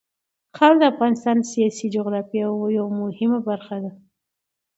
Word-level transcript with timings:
خاوره 0.55 0.77
د 0.79 0.83
افغانستان 0.93 1.35
د 1.39 1.45
سیاسي 1.53 1.85
جغرافیه 1.95 2.45
یوه 2.77 2.91
مهمه 3.03 3.39
برخه 3.49 3.75
ده. 3.83 3.91